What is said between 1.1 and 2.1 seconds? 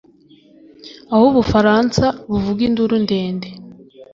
aho ubufaransa,